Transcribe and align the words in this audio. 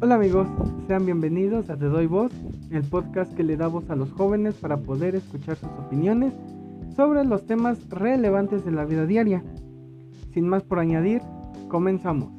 Hola 0.00 0.14
amigos, 0.14 0.46
sean 0.86 1.04
bienvenidos 1.04 1.70
a 1.70 1.76
Te 1.76 1.86
Doy 1.86 2.06
Voz, 2.06 2.30
el 2.70 2.84
podcast 2.84 3.34
que 3.34 3.42
le 3.42 3.56
da 3.56 3.66
voz 3.66 3.90
a 3.90 3.96
los 3.96 4.12
jóvenes 4.12 4.54
para 4.54 4.76
poder 4.76 5.16
escuchar 5.16 5.56
sus 5.56 5.68
opiniones 5.70 6.32
sobre 6.94 7.24
los 7.24 7.44
temas 7.46 7.76
relevantes 7.90 8.64
de 8.64 8.70
la 8.70 8.84
vida 8.84 9.06
diaria. 9.06 9.42
Sin 10.32 10.48
más 10.48 10.62
por 10.62 10.78
añadir, 10.78 11.20
comenzamos. 11.66 12.30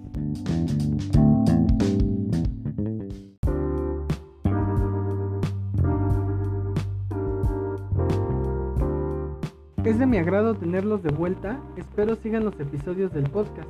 Es 9.84 10.00
de 10.00 10.06
mi 10.06 10.16
agrado 10.16 10.56
tenerlos 10.56 11.04
de 11.04 11.10
vuelta, 11.10 11.60
espero 11.76 12.16
sigan 12.16 12.46
los 12.46 12.58
episodios 12.58 13.12
del 13.12 13.30
podcast, 13.30 13.70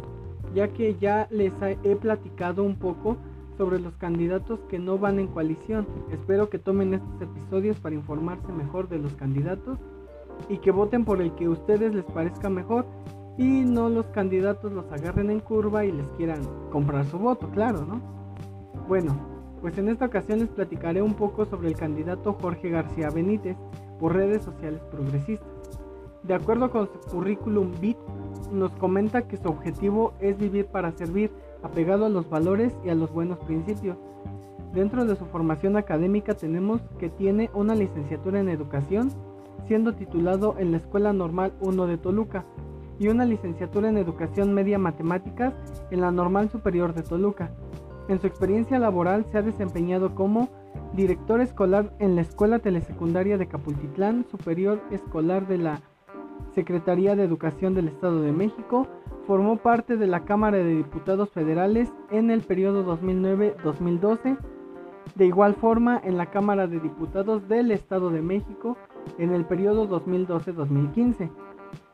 ya 0.54 0.68
que 0.68 0.96
ya 1.01 1.28
les 1.32 1.54
he 1.84 1.96
platicado 1.96 2.64
un 2.64 2.76
poco 2.76 3.18
sobre 3.60 3.78
los 3.78 3.94
candidatos 3.98 4.62
que 4.70 4.80
no 4.80 4.98
van 4.98 5.20
en 5.20 5.28
coalición. 5.28 5.86
Espero 6.14 6.50
que 6.50 6.60
tomen 6.60 6.94
estos 6.94 7.22
episodios 7.22 7.78
para 7.78 7.94
informarse 7.94 8.54
mejor 8.54 8.88
de 8.88 9.00
los 9.00 9.14
candidatos 9.16 9.78
y 10.48 10.60
que 10.60 10.72
voten 10.72 11.04
por 11.04 11.22
el 11.22 11.36
que 11.36 11.44
a 11.44 11.50
ustedes 11.50 11.94
les 11.94 12.06
parezca 12.06 12.50
mejor 12.50 12.86
y 13.38 13.66
no 13.66 13.90
los 13.90 14.06
candidatos 14.08 14.72
los 14.72 14.90
agarren 14.94 15.30
en 15.30 15.42
curva 15.42 15.84
y 15.84 15.92
les 15.92 16.08
quieran 16.12 16.40
comprar 16.72 17.06
su 17.08 17.20
voto, 17.20 17.50
claro, 17.50 17.86
¿no? 17.86 18.00
Bueno, 18.88 19.20
pues 19.60 19.78
en 19.78 19.90
esta 19.90 20.06
ocasión 20.06 20.40
les 20.40 20.48
platicaré 20.48 21.02
un 21.02 21.14
poco 21.14 21.44
sobre 21.44 21.68
el 21.68 21.76
candidato 21.76 22.38
Jorge 22.42 22.70
García 22.70 23.10
Benítez 23.10 23.57
por 24.00 24.16
redes 24.16 24.42
sociales 24.42 24.82
progresistas. 24.90 25.50
De 26.24 26.34
acuerdo 26.34 26.71
con 26.71 26.88
su 26.88 27.00
currículum 27.12 27.74
BIT, 27.82 27.98
nos 28.54 28.71
comenta 28.78 29.28
que 29.28 29.36
su 29.36 29.50
objetivo 29.50 30.14
es 30.21 30.38
vivir 30.38 30.68
para 30.68 30.94
servir 30.94 31.30
apegado 31.64 32.06
a 32.06 32.09
los 32.09 32.30
valores 32.30 32.73
y 32.84 32.90
a 32.90 32.96
los 32.96 33.12
buenos 33.12 33.40
principios. 33.40 33.98
Dentro 34.74 35.06
de 35.06 35.16
su 35.16 35.26
formación 35.26 35.78
académica 35.78 36.36
tenemos 36.36 36.82
que 37.00 37.10
tiene 37.10 37.50
una 37.54 37.76
licenciatura 37.76 38.40
en 38.40 38.50
educación, 38.50 39.12
siendo 39.68 39.94
titulado 39.94 40.56
en 40.60 40.72
la 40.72 40.78
Escuela 40.78 41.12
Normal 41.14 41.54
1 41.62 41.88
de 41.88 41.98
Toluca, 41.98 42.46
y 43.00 43.08
una 43.08 43.26
licenciatura 43.26 43.90
en 43.90 43.98
educación 43.98 44.54
media 44.54 44.78
matemáticas 44.78 45.54
en 45.90 46.02
la 46.02 46.12
Normal 46.12 46.50
Superior 46.50 46.94
de 46.94 47.02
Toluca. 47.02 47.52
En 48.10 48.20
su 48.20 48.28
experiencia 48.28 48.78
laboral 48.78 49.26
se 49.32 49.38
ha 49.38 49.42
desempeñado 49.42 50.14
como 50.16 50.50
director 50.94 51.40
escolar 51.42 51.94
en 52.00 52.16
la 52.16 52.22
Escuela 52.22 52.60
Telesecundaria 52.60 53.38
de 53.38 53.48
Capultitlán, 53.48 54.26
superior 54.30 54.82
escolar 54.92 55.48
de 55.48 55.60
la 55.60 55.82
Secretaría 56.54 57.16
de 57.16 57.23
Educación 57.23 57.73
del 57.73 57.88
Estado 57.88 58.22
de 58.22 58.32
México, 58.32 58.88
formó 59.30 59.58
parte 59.58 59.96
de 59.96 60.08
la 60.08 60.26
Cámara 60.26 60.58
de 60.58 60.78
Diputados 60.78 61.30
Federales 61.30 61.94
en 62.10 62.32
el 62.32 62.42
periodo 62.42 62.84
2009-2012, 62.98 64.40
de 65.14 65.26
igual 65.28 65.54
forma 65.54 66.02
en 66.04 66.18
la 66.18 66.32
Cámara 66.32 66.66
de 66.66 66.80
Diputados 66.80 67.48
del 67.48 67.70
Estado 67.70 68.10
de 68.10 68.24
México 68.24 68.76
en 69.20 69.32
el 69.32 69.46
periodo 69.46 69.88
2012-2015. 69.88 71.30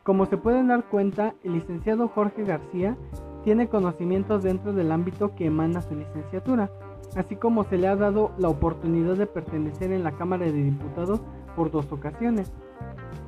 Como 0.04 0.26
se 0.28 0.38
pueden 0.38 0.70
dar 0.70 0.86
cuenta, 0.86 1.36
el 1.44 1.56
licenciado 1.56 2.08
Jorge 2.08 2.46
García 2.46 2.96
tiene 3.44 3.68
conocimientos 3.68 4.42
dentro 4.42 4.72
del 4.72 4.94
ámbito 4.94 5.36
que 5.36 5.48
emana 5.48 5.82
su 5.82 5.94
licenciatura, 5.94 6.72
así 7.18 7.36
como 7.36 7.66
se 7.66 7.78
le 7.78 7.90
ha 7.90 7.98
dado 7.98 8.32
la 8.38 8.48
oportunidad 8.48 9.18
de 9.18 9.28
pertenecer 9.28 9.92
en 9.92 10.06
la 10.06 10.14
Cámara 10.14 10.46
de 10.46 10.54
Diputados 10.54 11.20
por 11.56 11.72
dos 11.72 11.92
ocasiones. 11.92 12.52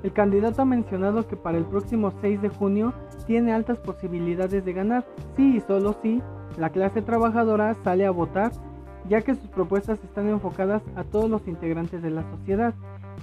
El 0.03 0.13
candidato 0.13 0.61
ha 0.61 0.65
mencionado 0.65 1.27
que 1.27 1.35
para 1.35 1.57
el 1.57 1.65
próximo 1.65 2.11
6 2.21 2.41
de 2.41 2.49
junio 2.49 2.93
tiene 3.25 3.53
altas 3.53 3.79
posibilidades 3.79 4.63
de 4.63 4.73
ganar, 4.73 5.05
si 5.35 5.57
y 5.57 5.59
solo 5.61 5.95
si 6.01 6.21
la 6.57 6.69
clase 6.69 7.01
trabajadora 7.01 7.75
sale 7.83 8.05
a 8.05 8.11
votar, 8.11 8.51
ya 9.09 9.21
que 9.21 9.35
sus 9.35 9.49
propuestas 9.49 10.03
están 10.03 10.27
enfocadas 10.27 10.81
a 10.95 11.03
todos 11.03 11.29
los 11.29 11.47
integrantes 11.47 12.01
de 12.01 12.11
la 12.11 12.23
sociedad 12.31 12.73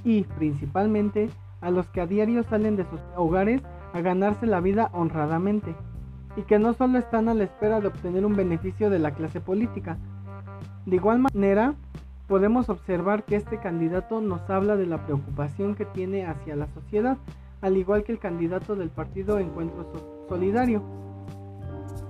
y 0.03 0.23
principalmente 0.23 1.31
a 1.61 1.71
los 1.71 1.89
que 1.89 2.01
a 2.01 2.07
diario 2.07 2.43
salen 2.45 2.77
de 2.77 2.85
sus 2.85 3.01
hogares 3.17 3.63
a 3.93 4.01
ganarse 4.01 4.47
la 4.47 4.61
vida 4.61 4.91
honradamente 4.93 5.75
y 6.37 6.43
que 6.43 6.59
no 6.59 6.75
solo 6.75 6.99
están 6.99 7.29
a 7.29 7.35
la 7.35 7.45
espera 7.45 7.81
de 7.81 7.89
obtener 7.89 8.27
un 8.27 8.35
beneficio 8.35 8.91
de 8.91 8.99
la 8.99 9.13
clase 9.13 9.41
política. 9.41 9.99
De 10.85 10.97
igual 10.97 11.21
manera, 11.21 11.75
podemos 12.27 12.69
observar 12.69 13.25
que 13.25 13.37
este 13.37 13.59
candidato 13.59 14.21
nos 14.21 14.49
habla 14.49 14.77
de 14.77 14.87
la 14.87 15.05
preocupación 15.05 15.75
que 15.75 15.85
tiene 15.85 16.27
hacia 16.27 16.57
la 16.57 16.67
sociedad, 16.69 17.19
al 17.61 17.77
igual 17.77 18.05
que 18.05 18.13
el 18.13 18.19
candidato 18.19 18.77
del 18.77 18.91
partido 18.91 19.39
Encuentro 19.39 19.87
Solidario. 20.29 20.83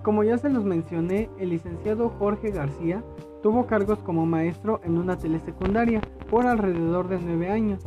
Como 0.02 0.22
ya 0.22 0.38
se 0.38 0.50
los 0.50 0.64
mencioné, 0.64 1.30
el 1.38 1.50
licenciado 1.50 2.10
Jorge 2.10 2.50
García 2.50 3.02
tuvo 3.42 3.66
cargos 3.66 3.98
como 4.00 4.26
maestro 4.26 4.80
en 4.84 4.98
una 4.98 5.18
telesecundaria 5.18 6.00
por 6.30 6.46
alrededor 6.46 7.08
de 7.08 7.18
nueve 7.18 7.50
años. 7.50 7.82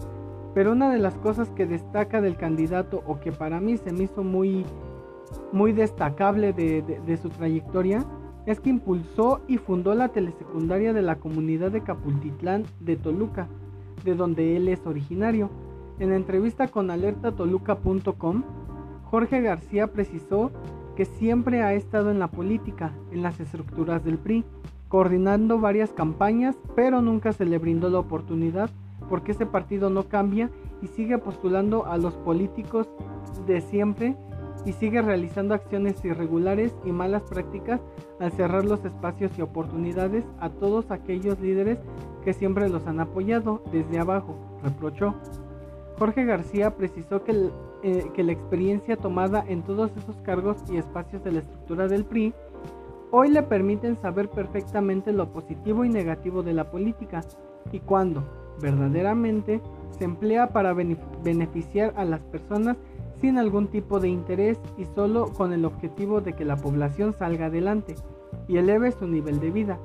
Pero 0.54 0.72
una 0.72 0.92
de 0.92 0.98
las 0.98 1.16
cosas 1.20 1.50
que 1.52 1.66
destaca 1.66 2.20
del 2.20 2.36
candidato 2.36 3.04
o 3.06 3.20
que 3.20 3.32
para 3.32 3.60
mí 3.60 3.78
se 3.78 3.94
me 3.94 4.04
hizo 4.04 4.24
muy, 4.24 4.66
muy 5.52 5.72
destacable 5.72 6.54
de, 6.54 6.82
de 6.82 7.18
su 7.18 7.30
trayectoria 7.30 8.04
es 8.48 8.62
que 8.62 8.70
impulsó 8.70 9.42
y 9.48 9.58
fundó 9.58 9.94
la 9.94 10.08
telesecundaria 10.08 10.94
de 10.94 11.02
la 11.02 11.18
comunidad 11.18 11.70
de 11.70 11.84
Capultitlán 11.84 12.64
de 12.80 12.96
Toluca, 12.96 13.48
de 14.06 14.16
donde 14.16 14.56
él 14.56 14.70
es 14.70 14.88
originario. 14.88 15.50
En 16.00 16.14
entrevista 16.14 16.70
con 16.70 16.90
alertatoluca.com, 16.90 18.44
Jorge 19.04 19.42
García 19.42 19.88
precisó 19.88 20.52
que 20.96 21.04
siempre 21.04 21.62
ha 21.62 21.74
estado 21.74 22.10
en 22.10 22.20
la 22.20 22.30
política, 22.30 22.94
en 23.12 23.22
las 23.22 23.38
estructuras 23.42 24.06
del 24.06 24.18
PRI, 24.18 24.46
coordinando 24.88 25.60
varias 25.60 25.92
campañas, 25.92 26.56
pero 26.74 27.02
nunca 27.02 27.34
se 27.34 27.44
le 27.44 27.58
brindó 27.58 27.90
la 27.90 28.00
oportunidad 28.00 28.70
porque 29.10 29.34
ese 29.34 29.46
partido 29.46 29.90
no 29.90 30.04
cambia 30.04 30.50
y 30.82 30.88
sigue 30.88 31.18
postulando 31.18 31.86
a 31.86 31.98
los 31.98 32.14
políticos 32.16 32.88
de 33.46 33.60
siempre 33.60 34.16
y 34.66 34.74
sigue 34.74 35.02
realizando 35.02 35.54
acciones 35.54 36.04
irregulares 36.04 36.74
y 36.86 36.92
malas 36.92 37.24
prácticas 37.24 37.82
al 38.20 38.32
cerrar 38.32 38.66
los 38.66 38.84
espacios 38.84 39.32
y 39.38 39.42
oportunidades 39.42 40.26
a 40.40 40.50
todos 40.50 40.92
aquellos 40.92 41.40
líderes 41.40 41.80
que 42.24 42.34
siempre 42.34 42.70
los 42.70 42.86
han 42.88 43.00
apoyado 43.00 43.62
desde 43.72 44.00
abajo, 44.00 44.36
reprochó. 44.64 45.16
Jorge 45.98 46.26
García 46.26 46.76
precisó 46.76 47.24
que, 47.24 47.50
eh, 47.84 48.12
que 48.14 48.24
la 48.24 48.32
experiencia 48.32 48.98
tomada 48.98 49.44
en 49.48 49.64
todos 49.64 49.92
esos 49.98 50.16
cargos 50.18 50.58
y 50.70 50.78
espacios 50.78 51.24
de 51.24 51.32
la 51.32 51.40
estructura 51.40 51.88
del 51.88 52.06
PRI 52.06 52.34
hoy 53.12 53.30
le 53.30 53.44
permiten 53.44 53.96
saber 53.98 54.30
perfectamente 54.30 55.12
lo 55.12 55.32
positivo 55.32 55.86
y 55.86 55.90
negativo 55.90 56.44
de 56.44 56.54
la 56.54 56.70
política 56.70 57.22
y 57.72 57.80
cuando, 57.80 58.24
verdaderamente, 58.62 59.62
se 59.98 60.04
emplea 60.04 60.50
para 60.50 60.74
beneficiar 60.74 61.94
a 61.96 62.06
las 62.06 62.22
personas 62.22 62.78
sin 63.20 63.38
algún 63.38 63.68
tipo 63.68 64.00
de 64.00 64.10
interés 64.10 64.60
y 64.78 64.86
solo 64.86 65.34
con 65.34 65.54
el 65.54 65.66
objetivo 65.66 66.22
de 66.22 66.34
que 66.34 66.46
la 66.46 66.56
población 66.56 67.14
salga 67.14 67.48
adelante 67.48 67.96
y 68.48 68.58
eleve 68.58 68.92
su 68.92 69.08
nivel 69.08 69.40
de 69.40 69.52
vida. 69.52 69.80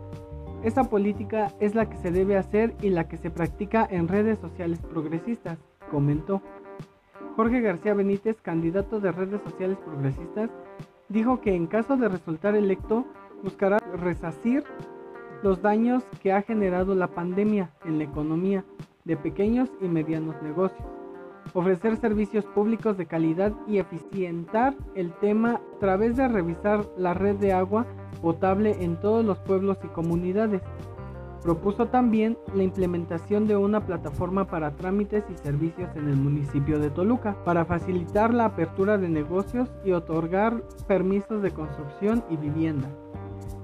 Esa 0.62 0.84
política 0.84 1.52
es 1.58 1.74
la 1.74 1.88
que 1.88 1.96
se 1.96 2.12
debe 2.12 2.36
hacer 2.36 2.74
y 2.82 2.90
la 2.90 3.08
que 3.08 3.16
se 3.16 3.30
practica 3.30 3.86
en 3.90 4.08
redes 4.08 4.38
sociales 4.38 4.80
progresistas, 4.80 5.58
comentó. 5.90 6.40
Jorge 7.36 7.60
García 7.60 7.94
Benítez, 7.94 8.40
candidato 8.42 9.00
de 9.00 9.10
redes 9.10 9.40
sociales 9.42 9.78
progresistas, 9.84 10.50
dijo 11.08 11.40
que 11.40 11.54
en 11.54 11.66
caso 11.66 11.96
de 11.96 12.08
resultar 12.08 12.54
electo 12.54 13.04
buscará 13.42 13.78
resacir 13.96 14.62
los 15.42 15.62
daños 15.62 16.04
que 16.22 16.32
ha 16.32 16.42
generado 16.42 16.94
la 16.94 17.08
pandemia 17.08 17.70
en 17.84 17.98
la 17.98 18.04
economía 18.04 18.64
de 19.04 19.16
pequeños 19.16 19.68
y 19.80 19.88
medianos 19.88 20.40
negocios 20.42 21.01
ofrecer 21.54 21.96
servicios 21.96 22.44
públicos 22.46 22.96
de 22.96 23.06
calidad 23.06 23.52
y 23.66 23.78
eficientar 23.78 24.74
el 24.94 25.12
tema 25.14 25.54
a 25.54 25.78
través 25.78 26.16
de 26.16 26.28
revisar 26.28 26.86
la 26.96 27.14
red 27.14 27.36
de 27.36 27.52
agua 27.52 27.86
potable 28.20 28.76
en 28.80 28.96
todos 29.00 29.24
los 29.24 29.38
pueblos 29.38 29.78
y 29.84 29.88
comunidades. 29.88 30.62
Propuso 31.42 31.86
también 31.86 32.38
la 32.54 32.62
implementación 32.62 33.48
de 33.48 33.56
una 33.56 33.84
plataforma 33.84 34.46
para 34.46 34.70
trámites 34.76 35.24
y 35.28 35.36
servicios 35.36 35.90
en 35.96 36.08
el 36.08 36.16
municipio 36.16 36.78
de 36.78 36.88
Toluca 36.88 37.36
para 37.44 37.64
facilitar 37.64 38.32
la 38.32 38.44
apertura 38.44 38.96
de 38.96 39.08
negocios 39.08 39.68
y 39.84 39.90
otorgar 39.90 40.62
permisos 40.86 41.42
de 41.42 41.50
construcción 41.50 42.22
y 42.30 42.36
vivienda, 42.36 42.88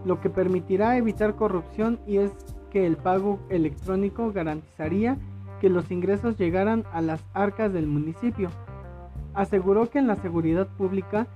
lo 0.05 0.21
que 0.21 0.29
permitirá 0.29 0.97
evitar 0.97 1.37
corrupción 1.37 2.01
y 2.05 2.17
es 2.17 2.33
que 2.71 2.85
el 2.85 2.97
pago 2.97 3.39
electrónico 3.49 4.33
garantizaría 4.33 5.17
que 5.61 5.69
los 5.69 5.91
ingresos 5.91 6.37
llegaran 6.37 6.85
a 6.93 7.01
las 7.01 7.25
arcas 7.35 7.73
del 7.73 7.87
municipio. 7.87 8.51
Aseguró 9.35 9.91
que 9.91 9.99
en 9.99 10.07
la 10.07 10.17
seguridad 10.17 10.67
pública 10.67 11.27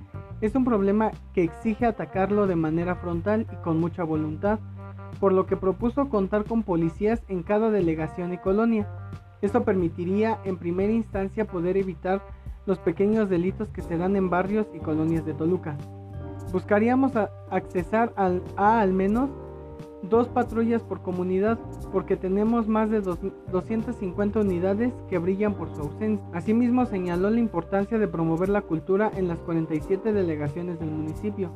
es 0.41 0.55
un 0.55 0.65
problema 0.65 1.13
que 1.35 1.45
exige 1.45 1.87
atacarlo 1.87 2.47
de 2.47 2.57
manera 2.57 2.97
frontal 2.97 3.47
y 3.53 3.57
con 3.63 3.79
mucha 3.79 4.03
voluntad, 4.03 4.59
por 5.21 5.33
lo 5.33 5.47
que 5.47 5.57
propuso 5.57 6.09
contar 6.09 6.45
con 6.45 6.65
policías 6.65 7.23
en 7.29 7.43
cada 7.43 7.71
delegación 7.71 8.33
y 8.33 8.39
colonia. 8.39 8.89
Esto 9.41 9.65
permitiría 9.65 10.39
en 10.45 10.57
primera 10.57 10.93
instancia 10.93 11.47
poder 11.47 11.77
evitar 11.77 12.23
los 12.67 12.79
pequeños 12.79 13.29
delitos 13.29 13.69
que 13.69 13.83
se 13.83 13.97
dan 13.97 14.17
en 14.17 14.31
barrios 14.31 14.67
y 14.75 14.79
colonias 14.79 15.25
de 15.25 15.35
Toluca. 15.35 15.77
Buscaríamos 16.53 17.13
accesar 17.51 18.13
a 18.17 18.81
al 18.81 18.93
menos 18.93 19.31
dos 20.03 20.29
patrullas 20.29 20.83
por 20.83 21.03
comunidad 21.03 21.59
porque 21.93 22.17
tenemos 22.17 22.67
más 22.69 22.91
de 22.91 23.01
250 23.01 24.41
unidades 24.41 24.93
que 25.09 25.19
brillan 25.19 25.55
por 25.55 25.75
su 25.75 25.83
ausencia. 25.83 26.25
Asimismo 26.33 26.87
señaló 26.87 27.31
la 27.31 27.39
importancia 27.39 27.99
de 27.99 28.09
promover 28.09 28.49
la 28.49 28.63
cultura 28.63 29.11
en 29.17 29.29
las 29.29 29.39
47 29.41 30.13
delegaciones 30.13 30.79
del 30.79 30.91
municipio, 30.91 31.51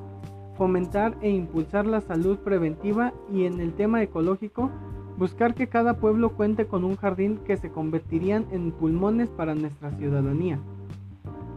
fomentar 0.57 1.17
e 1.21 1.31
impulsar 1.31 1.87
la 1.87 2.01
salud 2.01 2.39
preventiva 2.39 3.13
y 3.33 3.45
en 3.45 3.61
el 3.61 3.75
tema 3.75 4.03
ecológico, 4.03 4.71
buscar 5.19 5.55
que 5.55 5.69
cada 5.69 5.95
pueblo 5.95 6.31
cuente 6.31 6.67
con 6.67 6.85
un 6.85 6.97
jardín 6.97 7.39
que 7.39 7.57
se 7.57 7.71
convertirían 7.71 8.47
en 8.51 8.71
pulmones 8.73 9.29
para 9.31 9.55
nuestra 9.55 9.91
ciudadanía. 9.93 10.59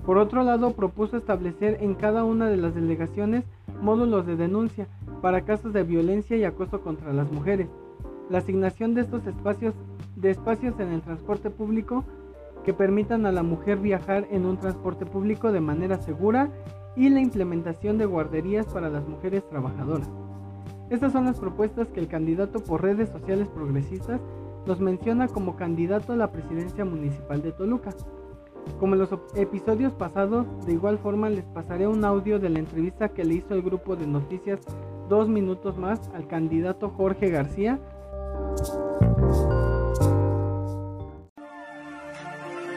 Por 0.06 0.18
otro 0.18 0.44
lado, 0.44 0.71
propuso 0.71 1.18
establecer 1.18 1.77
en 1.81 1.94
cada 1.94 2.24
una 2.24 2.50
de 2.50 2.57
las 2.57 2.74
delegaciones 2.74 3.44
módulos 3.81 4.26
de 4.26 4.36
denuncia 4.36 4.88
para 5.22 5.42
casos 5.42 5.74
de 5.74 5.84
violencia 5.84 6.38
y 6.38 6.44
acoso 6.44 6.81
contra 6.81 7.14
las 7.14 7.31
mujeres, 7.31 7.68
la 8.30 8.40
asignación 8.40 8.94
de 8.94 9.02
estos 9.02 9.26
espacios 9.28 9.74
de 10.16 10.31
espacios 10.31 10.80
en 10.80 10.90
el 10.90 11.02
transporte 11.02 11.50
público 11.50 12.04
que 12.64 12.74
permitan 12.74 13.26
a 13.26 13.31
la 13.31 13.44
mujer 13.44 13.78
viajar 13.78 14.28
en 14.31 14.46
un 14.46 14.58
transporte 14.58 15.06
público 15.06 15.52
de 15.52 15.62
manera 15.62 15.98
segura 15.98 16.50
y 16.96 17.10
la 17.10 17.22
implementación 17.22 17.98
de 17.98 18.06
guarderías 18.06 18.66
para 18.68 18.90
las 18.90 19.08
mujeres 19.08 19.48
trabajadoras. 19.48 20.10
Estas 20.90 21.14
son 21.14 21.25
las 21.25 21.40
propuestas 21.40 21.88
que 21.90 22.00
el 22.00 22.08
candidato 22.08 22.60
por 22.64 22.82
redes 22.82 23.10
sociales 23.10 23.48
progresistas 23.48 24.20
nos 24.66 24.80
menciona 24.82 25.28
como 25.28 25.56
candidato 25.56 26.14
a 26.14 26.18
la 26.18 26.32
presidencia 26.32 26.84
municipal 26.84 27.42
de 27.42 27.52
Toluca. 27.52 27.92
Como 28.77 28.94
en 28.94 29.00
los 29.00 29.10
episodios 29.36 29.94
pasados, 29.94 30.45
de 30.66 30.74
igual 30.74 30.98
forma 31.00 31.30
les 31.30 31.45
pasaré 31.45 31.88
un 31.88 32.04
audio 32.06 32.39
de 32.39 32.50
la 32.50 32.60
entrevista 32.60 33.10
que 33.10 33.24
le 33.24 33.36
hizo 33.36 33.54
el 33.54 33.62
grupo 33.62 33.95
de 33.95 34.07
noticias 34.07 34.60
dos 35.10 35.27
minutos 35.27 35.77
más 35.77 36.10
al 36.13 36.27
candidato 36.27 36.89
Jorge 36.89 37.30
García. 37.30 37.80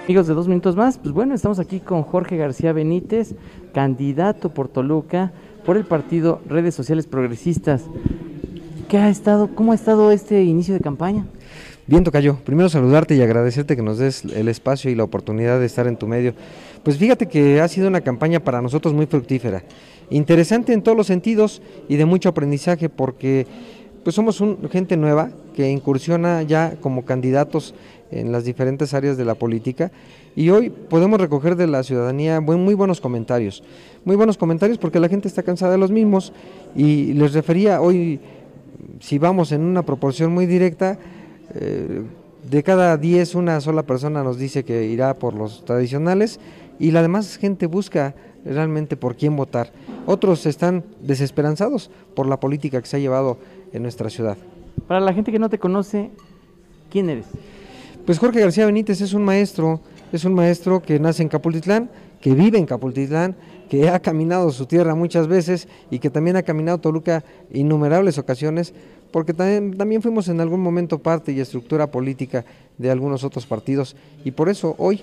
Amigos 0.04 0.26
de 0.26 0.34
dos 0.34 0.48
minutos 0.48 0.74
más, 0.74 0.98
pues 0.98 1.12
bueno, 1.12 1.34
estamos 1.34 1.60
aquí 1.60 1.78
con 1.78 2.02
Jorge 2.02 2.36
García 2.36 2.72
Benítez, 2.72 3.36
candidato 3.72 4.48
por 4.50 4.68
Toluca 4.68 5.32
por 5.64 5.76
el 5.76 5.84
partido 5.84 6.40
Redes 6.46 6.74
Sociales 6.74 7.06
Progresistas. 7.06 7.88
¿Qué 8.92 8.98
ha 8.98 9.08
estado, 9.08 9.48
cómo 9.54 9.72
ha 9.72 9.74
estado 9.74 10.12
este 10.12 10.44
inicio 10.44 10.74
de 10.74 10.80
campaña? 10.80 11.24
Bien, 11.86 12.04
Tocayo, 12.04 12.36
primero 12.44 12.68
saludarte 12.68 13.16
y 13.16 13.22
agradecerte 13.22 13.74
que 13.74 13.80
nos 13.80 13.96
des 13.96 14.22
el 14.26 14.48
espacio 14.48 14.90
y 14.90 14.94
la 14.94 15.02
oportunidad 15.02 15.58
de 15.58 15.64
estar 15.64 15.86
en 15.86 15.96
tu 15.96 16.06
medio. 16.06 16.34
Pues 16.82 16.98
fíjate 16.98 17.26
que 17.26 17.62
ha 17.62 17.68
sido 17.68 17.88
una 17.88 18.02
campaña 18.02 18.40
para 18.40 18.60
nosotros 18.60 18.92
muy 18.92 19.06
fructífera, 19.06 19.62
interesante 20.10 20.74
en 20.74 20.82
todos 20.82 20.94
los 20.94 21.06
sentidos 21.06 21.62
y 21.88 21.96
de 21.96 22.04
mucho 22.04 22.28
aprendizaje 22.28 22.90
porque 22.90 23.46
pues 24.04 24.14
somos 24.14 24.44
gente 24.70 24.98
nueva 24.98 25.30
que 25.56 25.70
incursiona 25.70 26.42
ya 26.42 26.74
como 26.82 27.06
candidatos 27.06 27.74
en 28.10 28.30
las 28.30 28.44
diferentes 28.44 28.92
áreas 28.92 29.16
de 29.16 29.24
la 29.24 29.34
política 29.34 29.90
y 30.36 30.50
hoy 30.50 30.68
podemos 30.68 31.18
recoger 31.18 31.56
de 31.56 31.66
la 31.66 31.82
ciudadanía 31.82 32.42
muy 32.42 32.74
buenos 32.74 33.00
comentarios, 33.00 33.62
muy 34.04 34.16
buenos 34.16 34.36
comentarios 34.36 34.76
porque 34.76 35.00
la 35.00 35.08
gente 35.08 35.28
está 35.28 35.42
cansada 35.42 35.72
de 35.72 35.78
los 35.78 35.90
mismos 35.90 36.34
y 36.76 37.14
les 37.14 37.32
refería 37.32 37.80
hoy, 37.80 38.20
si 39.02 39.18
vamos 39.18 39.50
en 39.50 39.62
una 39.62 39.82
proporción 39.82 40.32
muy 40.32 40.46
directa, 40.46 40.96
eh, 41.54 42.02
de 42.48 42.62
cada 42.62 42.96
10 42.96 43.34
una 43.34 43.60
sola 43.60 43.82
persona 43.82 44.22
nos 44.22 44.38
dice 44.38 44.64
que 44.64 44.86
irá 44.86 45.14
por 45.14 45.34
los 45.34 45.64
tradicionales 45.64 46.38
y 46.78 46.92
la 46.92 47.02
demás 47.02 47.36
gente 47.36 47.66
busca 47.66 48.14
realmente 48.44 48.96
por 48.96 49.16
quién 49.16 49.34
votar. 49.34 49.72
Otros 50.06 50.46
están 50.46 50.84
desesperanzados 51.00 51.90
por 52.14 52.28
la 52.28 52.38
política 52.38 52.80
que 52.80 52.86
se 52.86 52.96
ha 52.96 53.00
llevado 53.00 53.38
en 53.72 53.82
nuestra 53.82 54.08
ciudad. 54.08 54.36
Para 54.86 55.00
la 55.00 55.12
gente 55.12 55.32
que 55.32 55.40
no 55.40 55.48
te 55.48 55.58
conoce, 55.58 56.10
¿quién 56.88 57.10
eres? 57.10 57.26
Pues 58.06 58.20
Jorge 58.20 58.40
García 58.40 58.66
Benítez 58.66 59.00
es 59.00 59.14
un 59.14 59.24
maestro, 59.24 59.80
es 60.12 60.24
un 60.24 60.34
maestro 60.34 60.80
que 60.80 61.00
nace 61.00 61.24
en 61.24 61.28
Capultitlán, 61.28 61.90
que 62.20 62.34
vive 62.34 62.56
en 62.56 62.66
Capultitlán, 62.66 63.34
que 63.72 63.88
ha 63.88 64.00
caminado 64.00 64.50
su 64.50 64.66
tierra 64.66 64.94
muchas 64.94 65.28
veces 65.28 65.66
y 65.90 65.98
que 65.98 66.10
también 66.10 66.36
ha 66.36 66.42
caminado 66.42 66.76
Toluca 66.76 67.24
innumerables 67.54 68.18
ocasiones, 68.18 68.74
porque 69.10 69.32
también, 69.32 69.78
también 69.78 70.02
fuimos 70.02 70.28
en 70.28 70.42
algún 70.42 70.60
momento 70.60 70.98
parte 70.98 71.32
y 71.32 71.40
estructura 71.40 71.86
política 71.86 72.44
de 72.76 72.90
algunos 72.90 73.24
otros 73.24 73.46
partidos 73.46 73.96
y 74.26 74.32
por 74.32 74.50
eso 74.50 74.74
hoy, 74.76 75.00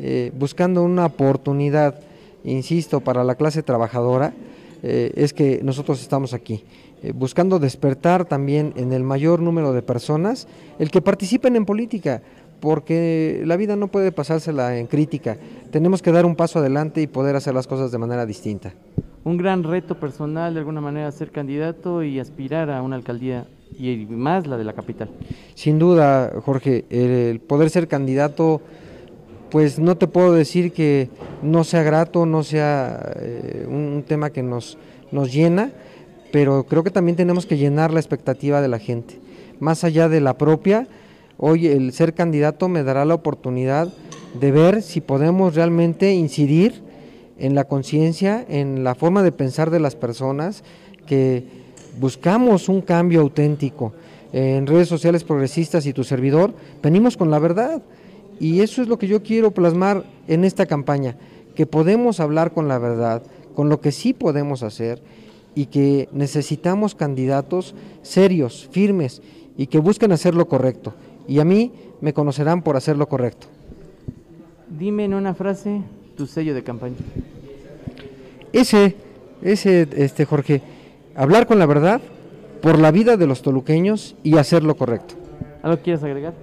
eh, 0.00 0.32
buscando 0.36 0.82
una 0.82 1.06
oportunidad, 1.06 2.00
insisto, 2.42 2.98
para 2.98 3.22
la 3.22 3.36
clase 3.36 3.62
trabajadora, 3.62 4.32
eh, 4.82 5.12
es 5.14 5.32
que 5.32 5.60
nosotros 5.62 6.02
estamos 6.02 6.34
aquí. 6.34 6.64
Eh, 7.04 7.12
buscando 7.12 7.60
despertar 7.60 8.24
también 8.24 8.72
en 8.74 8.92
el 8.92 9.04
mayor 9.04 9.38
número 9.38 9.72
de 9.72 9.82
personas 9.82 10.48
el 10.80 10.90
que 10.90 11.00
participen 11.00 11.54
en 11.54 11.64
política, 11.64 12.22
porque 12.60 13.42
la 13.44 13.56
vida 13.56 13.76
no 13.76 13.88
puede 13.88 14.12
pasársela 14.12 14.76
en 14.76 14.86
crítica, 14.86 15.36
tenemos 15.70 16.02
que 16.02 16.12
dar 16.12 16.26
un 16.26 16.36
paso 16.36 16.58
adelante 16.58 17.00
y 17.00 17.06
poder 17.06 17.36
hacer 17.36 17.54
las 17.54 17.66
cosas 17.66 17.92
de 17.92 17.98
manera 17.98 18.26
distinta. 18.26 18.72
Un 19.24 19.36
gran 19.36 19.62
reto 19.62 19.94
personal 19.96 20.54
de 20.54 20.60
alguna 20.60 20.80
manera 20.80 21.10
ser 21.12 21.30
candidato 21.30 22.02
y 22.02 22.18
aspirar 22.18 22.70
a 22.70 22.82
una 22.82 22.96
alcaldía 22.96 23.46
y 23.78 24.06
más 24.08 24.46
la 24.46 24.56
de 24.56 24.64
la 24.64 24.72
capital. 24.72 25.10
Sin 25.54 25.78
duda, 25.78 26.32
Jorge, 26.44 26.84
el 26.90 27.40
poder 27.40 27.70
ser 27.70 27.88
candidato, 27.88 28.60
pues 29.50 29.78
no 29.78 29.96
te 29.96 30.06
puedo 30.06 30.32
decir 30.32 30.72
que 30.72 31.10
no 31.42 31.64
sea 31.64 31.82
grato, 31.82 32.26
no 32.26 32.42
sea 32.42 33.12
eh, 33.16 33.66
un 33.68 34.04
tema 34.06 34.30
que 34.30 34.42
nos, 34.42 34.78
nos 35.10 35.32
llena, 35.32 35.72
pero 36.32 36.64
creo 36.64 36.82
que 36.82 36.90
también 36.90 37.16
tenemos 37.16 37.46
que 37.46 37.56
llenar 37.56 37.92
la 37.92 38.00
expectativa 38.00 38.60
de 38.60 38.68
la 38.68 38.78
gente. 38.78 39.18
Más 39.60 39.84
allá 39.84 40.08
de 40.08 40.20
la 40.20 40.38
propia, 40.38 40.86
hoy 41.38 41.68
el 41.68 41.92
ser 41.92 42.12
candidato 42.12 42.68
me 42.68 42.82
dará 42.82 43.04
la 43.04 43.14
oportunidad 43.14 43.88
de 44.38 44.52
ver 44.52 44.82
si 44.82 45.00
podemos 45.00 45.54
realmente 45.54 46.12
incidir 46.12 46.82
en 47.38 47.54
la 47.54 47.64
conciencia, 47.64 48.44
en 48.48 48.84
la 48.84 48.94
forma 48.94 49.22
de 49.22 49.32
pensar 49.32 49.70
de 49.70 49.80
las 49.80 49.96
personas, 49.96 50.64
que 51.06 51.44
buscamos 51.98 52.68
un 52.68 52.82
cambio 52.82 53.20
auténtico. 53.20 53.92
En 54.32 54.66
redes 54.66 54.88
sociales 54.88 55.24
progresistas 55.24 55.86
y 55.86 55.92
tu 55.92 56.04
servidor, 56.04 56.52
venimos 56.82 57.16
con 57.16 57.30
la 57.30 57.38
verdad. 57.38 57.80
Y 58.40 58.60
eso 58.60 58.82
es 58.82 58.88
lo 58.88 58.98
que 58.98 59.08
yo 59.08 59.22
quiero 59.22 59.52
plasmar 59.52 60.04
en 60.26 60.44
esta 60.44 60.66
campaña, 60.66 61.16
que 61.54 61.66
podemos 61.66 62.20
hablar 62.20 62.52
con 62.52 62.68
la 62.68 62.78
verdad, 62.78 63.22
con 63.54 63.68
lo 63.68 63.80
que 63.80 63.92
sí 63.92 64.12
podemos 64.12 64.62
hacer 64.62 65.00
y 65.54 65.66
que 65.66 66.08
necesitamos 66.12 66.94
candidatos 66.94 67.74
serios, 68.02 68.68
firmes 68.70 69.22
y 69.56 69.66
que 69.66 69.78
busquen 69.78 70.12
hacer 70.12 70.34
lo 70.34 70.46
correcto. 70.46 70.94
Y 71.28 71.38
a 71.38 71.44
mí 71.44 71.70
me 72.00 72.12
conocerán 72.12 72.62
por 72.62 72.76
hacer 72.76 72.96
lo 72.96 73.08
correcto. 73.08 73.46
Dime 74.68 75.04
en 75.04 75.14
una 75.14 75.34
frase 75.34 75.82
tu 76.16 76.26
sello 76.26 76.54
de 76.54 76.64
campaña. 76.64 76.96
Ese, 78.52 78.96
ese, 79.42 79.86
este 79.94 80.24
Jorge, 80.24 80.62
hablar 81.14 81.46
con 81.46 81.58
la 81.58 81.66
verdad 81.66 82.00
por 82.62 82.78
la 82.78 82.90
vida 82.90 83.16
de 83.16 83.26
los 83.26 83.42
toluqueños 83.42 84.16
y 84.24 84.36
hacer 84.36 84.64
lo 84.64 84.76
correcto. 84.76 85.14
¿Algo 85.62 85.78
quieres 85.82 86.02
agregar? 86.02 86.34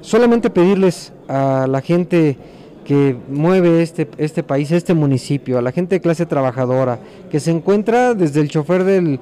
Solamente 0.00 0.50
pedirles 0.50 1.12
a 1.28 1.66
la 1.68 1.80
gente 1.80 2.36
que 2.84 3.16
mueve 3.28 3.82
este, 3.82 4.08
este 4.18 4.42
país, 4.42 4.72
este 4.72 4.94
municipio, 4.94 5.58
a 5.58 5.62
la 5.62 5.72
gente 5.72 5.96
de 5.96 6.00
clase 6.00 6.26
trabajadora, 6.26 6.98
que 7.30 7.38
se 7.38 7.50
encuentra 7.50 8.14
desde 8.14 8.40
el 8.40 8.48
chofer 8.48 8.84
del, 8.84 9.20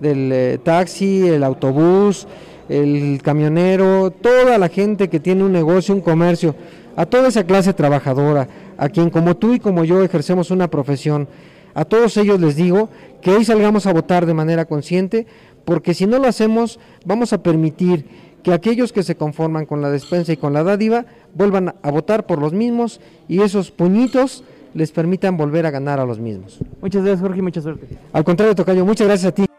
del 0.00 0.30
eh, 0.32 0.58
taxi, 0.62 1.28
el 1.28 1.44
autobús, 1.44 2.26
el 2.70 3.20
camionero, 3.20 4.12
toda 4.12 4.56
la 4.56 4.68
gente 4.68 5.08
que 5.08 5.18
tiene 5.18 5.42
un 5.42 5.52
negocio, 5.52 5.92
un 5.92 6.00
comercio, 6.00 6.54
a 6.94 7.04
toda 7.04 7.28
esa 7.28 7.44
clase 7.44 7.74
trabajadora, 7.74 8.46
a 8.78 8.88
quien 8.88 9.10
como 9.10 9.36
tú 9.36 9.54
y 9.54 9.58
como 9.58 9.84
yo 9.84 10.02
ejercemos 10.02 10.52
una 10.52 10.68
profesión, 10.68 11.26
a 11.74 11.84
todos 11.84 12.16
ellos 12.16 12.40
les 12.40 12.54
digo 12.54 12.88
que 13.22 13.32
hoy 13.32 13.44
salgamos 13.44 13.86
a 13.86 13.92
votar 13.92 14.24
de 14.24 14.34
manera 14.34 14.66
consciente, 14.66 15.26
porque 15.64 15.94
si 15.94 16.06
no 16.06 16.18
lo 16.18 16.28
hacemos 16.28 16.78
vamos 17.04 17.32
a 17.32 17.42
permitir 17.42 18.06
que 18.44 18.52
aquellos 18.52 18.92
que 18.92 19.02
se 19.02 19.16
conforman 19.16 19.66
con 19.66 19.82
la 19.82 19.90
despensa 19.90 20.32
y 20.32 20.36
con 20.36 20.52
la 20.52 20.62
dádiva 20.62 21.06
vuelvan 21.34 21.74
a 21.82 21.90
votar 21.90 22.24
por 22.24 22.40
los 22.40 22.52
mismos 22.52 23.00
y 23.28 23.42
esos 23.42 23.72
puñitos 23.72 24.44
les 24.74 24.92
permitan 24.92 25.36
volver 25.36 25.66
a 25.66 25.70
ganar 25.70 25.98
a 25.98 26.06
los 26.06 26.20
mismos. 26.20 26.60
Muchas 26.80 27.02
gracias 27.02 27.20
Jorge 27.20 27.40
y 27.40 27.42
mucha 27.42 27.60
suerte. 27.60 27.86
Al 28.12 28.24
contrario, 28.24 28.54
Tocayo, 28.54 28.86
muchas 28.86 29.08
gracias 29.08 29.32
a 29.32 29.34
ti. 29.34 29.49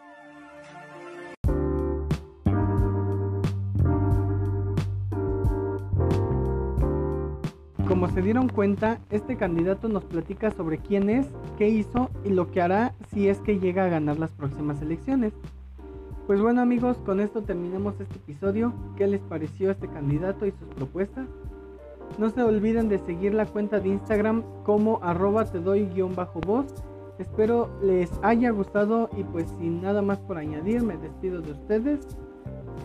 Se 8.21 8.25
dieron 8.25 8.49
cuenta, 8.49 8.99
este 9.09 9.35
candidato 9.35 9.89
nos 9.89 10.05
platica 10.05 10.51
sobre 10.51 10.77
quién 10.77 11.09
es, 11.09 11.25
qué 11.57 11.69
hizo 11.69 12.11
y 12.23 12.29
lo 12.29 12.51
que 12.51 12.61
hará 12.61 12.93
si 13.11 13.27
es 13.27 13.39
que 13.39 13.57
llega 13.57 13.85
a 13.85 13.89
ganar 13.89 14.19
las 14.19 14.29
próximas 14.29 14.79
elecciones. 14.83 15.33
Pues 16.27 16.39
bueno 16.39 16.61
amigos, 16.61 16.97
con 17.03 17.19
esto 17.19 17.41
terminamos 17.41 17.99
este 17.99 18.17
episodio. 18.17 18.73
¿Qué 18.95 19.07
les 19.07 19.21
pareció 19.21 19.71
este 19.71 19.87
candidato 19.87 20.45
y 20.45 20.51
sus 20.51 20.67
propuestas? 20.75 21.27
No 22.19 22.29
se 22.29 22.43
olviden 22.43 22.89
de 22.89 22.99
seguir 22.99 23.33
la 23.33 23.47
cuenta 23.47 23.79
de 23.79 23.89
Instagram 23.89 24.43
como 24.65 24.99
arroba 25.01 25.45
te 25.45 25.59
doy 25.59 25.87
guion 25.87 26.13
bajo 26.13 26.41
voz. 26.41 26.67
Espero 27.17 27.69
les 27.81 28.11
haya 28.21 28.51
gustado 28.51 29.09
y 29.17 29.23
pues 29.23 29.49
sin 29.57 29.81
nada 29.81 30.03
más 30.03 30.19
por 30.19 30.37
añadir 30.37 30.83
me 30.83 30.95
despido 30.95 31.41
de 31.41 31.53
ustedes. 31.53 32.07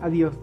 Adiós. 0.01 0.33